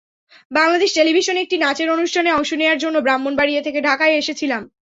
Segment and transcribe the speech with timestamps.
[0.51, 4.61] বাংলাদেশ টেলিভিশনের একটি নাচের অনুষ্ঠানে অংশ নেওয়ার জন্য ব্রাহ্মণবাড়িয়া থেকে ঢাকায় এসেছিলাম।